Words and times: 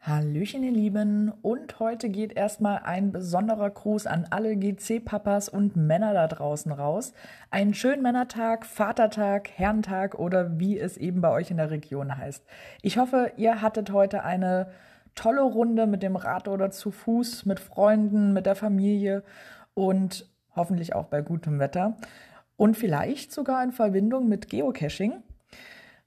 Hallöchen, 0.00 0.62
ihr 0.62 0.70
Lieben. 0.70 1.32
Und 1.42 1.80
heute 1.80 2.08
geht 2.08 2.36
erstmal 2.36 2.82
ein 2.84 3.10
besonderer 3.10 3.68
Gruß 3.70 4.06
an 4.06 4.28
alle 4.30 4.54
GC-Papas 4.54 5.48
und 5.48 5.74
Männer 5.74 6.14
da 6.14 6.28
draußen 6.28 6.70
raus. 6.70 7.12
Einen 7.50 7.74
schönen 7.74 8.02
Männertag, 8.02 8.64
Vatertag, 8.64 9.50
Herrentag 9.56 10.18
oder 10.18 10.60
wie 10.60 10.78
es 10.78 10.96
eben 10.96 11.20
bei 11.20 11.30
euch 11.30 11.50
in 11.50 11.56
der 11.56 11.70
Region 11.70 12.16
heißt. 12.16 12.44
Ich 12.82 12.96
hoffe, 12.96 13.32
ihr 13.36 13.60
hattet 13.60 13.90
heute 13.90 14.22
eine 14.22 14.68
tolle 15.16 15.42
Runde 15.42 15.88
mit 15.88 16.02
dem 16.02 16.14
Rad 16.14 16.46
oder 16.46 16.70
zu 16.70 16.92
Fuß, 16.92 17.44
mit 17.44 17.58
Freunden, 17.58 18.32
mit 18.32 18.46
der 18.46 18.54
Familie 18.54 19.24
und 19.74 20.30
hoffentlich 20.54 20.94
auch 20.94 21.06
bei 21.06 21.22
gutem 21.22 21.58
Wetter. 21.58 21.96
Und 22.56 22.76
vielleicht 22.76 23.32
sogar 23.32 23.64
in 23.64 23.72
Verbindung 23.72 24.28
mit 24.28 24.48
Geocaching. 24.48 25.24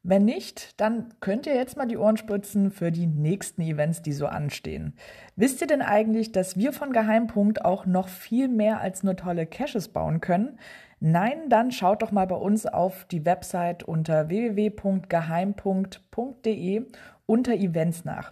Wenn 0.09 0.23
nicht, 0.23 0.79
dann 0.79 1.09
könnt 1.19 1.47
ihr 1.47 1.55
jetzt 1.55 1.75
mal 1.75 1.85
die 1.85 1.97
Ohren 1.97 2.15
spritzen 2.15 2.71
für 2.71 2.93
die 2.93 3.07
nächsten 3.07 3.61
Events, 3.61 4.01
die 4.01 4.13
so 4.13 4.27
anstehen. 4.27 4.93
Wisst 5.35 5.59
ihr 5.59 5.67
denn 5.67 5.81
eigentlich, 5.81 6.31
dass 6.31 6.55
wir 6.55 6.71
von 6.71 6.93
Geheimpunkt 6.93 7.65
auch 7.65 7.85
noch 7.85 8.07
viel 8.07 8.47
mehr 8.47 8.79
als 8.79 9.03
nur 9.03 9.17
tolle 9.17 9.45
Caches 9.45 9.89
bauen 9.89 10.21
können? 10.21 10.59
Nein, 11.01 11.49
dann 11.49 11.73
schaut 11.73 12.01
doch 12.01 12.13
mal 12.13 12.25
bei 12.25 12.37
uns 12.37 12.65
auf 12.65 13.03
die 13.11 13.25
Website 13.25 13.83
unter 13.83 14.29
www.geheimpunkt.de 14.29 16.85
unter 17.25 17.53
Events 17.53 18.05
nach. 18.05 18.31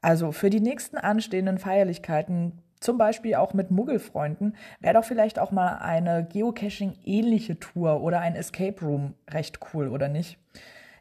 Also 0.00 0.32
für 0.32 0.48
die 0.48 0.62
nächsten 0.62 0.96
anstehenden 0.96 1.58
Feierlichkeiten 1.58 2.62
zum 2.80 2.96
Beispiel 2.96 3.34
auch 3.34 3.52
mit 3.52 3.70
Muggelfreunden, 3.70 4.56
wäre 4.80 4.94
doch 4.94 5.04
vielleicht 5.04 5.38
auch 5.38 5.50
mal 5.50 5.80
eine 5.80 6.24
Geocaching-ähnliche 6.24 7.60
Tour 7.60 8.00
oder 8.00 8.20
ein 8.20 8.36
Escape 8.36 8.82
Room 8.82 9.12
recht 9.28 9.60
cool, 9.74 9.88
oder 9.88 10.08
nicht? 10.08 10.38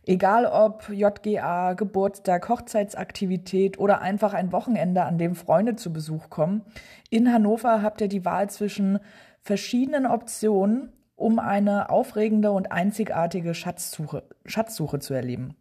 Egal 0.09 0.47
ob 0.47 0.89
JGA, 0.89 1.73
Geburtstag, 1.73 2.49
Hochzeitsaktivität 2.49 3.77
oder 3.77 4.01
einfach 4.01 4.33
ein 4.33 4.51
Wochenende, 4.51 5.03
an 5.03 5.19
dem 5.19 5.35
Freunde 5.35 5.75
zu 5.75 5.93
Besuch 5.93 6.31
kommen, 6.31 6.63
in 7.11 7.31
Hannover 7.31 7.83
habt 7.83 8.01
ihr 8.01 8.07
die 8.07 8.25
Wahl 8.25 8.49
zwischen 8.49 8.97
verschiedenen 9.43 10.07
Optionen, 10.07 10.93
um 11.15 11.37
eine 11.37 11.91
aufregende 11.91 12.51
und 12.51 12.71
einzigartige 12.71 13.53
Schatzsuche, 13.53 14.23
Schatzsuche 14.45 14.97
zu 14.97 15.13
erleben. 15.13 15.53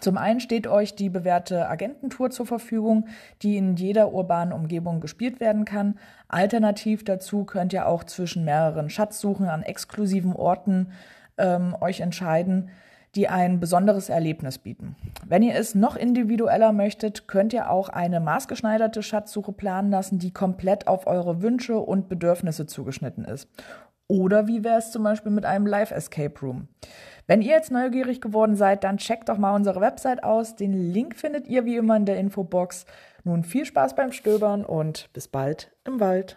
Zum 0.00 0.18
einen 0.18 0.40
steht 0.40 0.66
euch 0.66 0.96
die 0.96 1.08
bewährte 1.08 1.68
Agententour 1.68 2.30
zur 2.30 2.46
Verfügung, 2.46 3.06
die 3.42 3.56
in 3.56 3.76
jeder 3.76 4.12
urbanen 4.12 4.52
Umgebung 4.52 5.00
gespielt 5.00 5.38
werden 5.38 5.64
kann. 5.64 6.00
Alternativ 6.26 7.04
dazu 7.04 7.44
könnt 7.44 7.72
ihr 7.72 7.86
auch 7.86 8.02
zwischen 8.02 8.44
mehreren 8.44 8.90
Schatzsuchen 8.90 9.46
an 9.46 9.62
exklusiven 9.62 10.32
Orten 10.32 10.90
ähm, 11.38 11.76
euch 11.80 12.00
entscheiden 12.00 12.70
die 13.14 13.28
ein 13.28 13.60
besonderes 13.60 14.08
Erlebnis 14.08 14.58
bieten. 14.58 14.96
Wenn 15.26 15.42
ihr 15.42 15.54
es 15.54 15.74
noch 15.74 15.96
individueller 15.96 16.72
möchtet, 16.72 17.28
könnt 17.28 17.52
ihr 17.52 17.70
auch 17.70 17.88
eine 17.88 18.20
maßgeschneiderte 18.20 19.02
Schatzsuche 19.02 19.52
planen 19.52 19.90
lassen, 19.90 20.18
die 20.18 20.32
komplett 20.32 20.86
auf 20.86 21.06
eure 21.06 21.42
Wünsche 21.42 21.78
und 21.78 22.08
Bedürfnisse 22.08 22.66
zugeschnitten 22.66 23.24
ist. 23.24 23.48
Oder 24.06 24.46
wie 24.46 24.64
wäre 24.64 24.78
es 24.78 24.90
zum 24.90 25.02
Beispiel 25.02 25.32
mit 25.32 25.46
einem 25.46 25.66
Live-Escape 25.66 26.38
Room? 26.42 26.68
Wenn 27.26 27.40
ihr 27.40 27.52
jetzt 27.52 27.70
neugierig 27.70 28.20
geworden 28.20 28.54
seid, 28.54 28.84
dann 28.84 28.98
checkt 28.98 29.30
doch 29.30 29.38
mal 29.38 29.54
unsere 29.54 29.80
Website 29.80 30.22
aus. 30.22 30.56
Den 30.56 30.92
Link 30.92 31.16
findet 31.16 31.48
ihr 31.48 31.64
wie 31.64 31.76
immer 31.76 31.96
in 31.96 32.04
der 32.04 32.18
Infobox. 32.18 32.84
Nun 33.24 33.44
viel 33.44 33.64
Spaß 33.64 33.94
beim 33.96 34.12
Stöbern 34.12 34.64
und 34.64 35.10
bis 35.14 35.28
bald 35.28 35.72
im 35.84 36.00
Wald. 36.00 36.36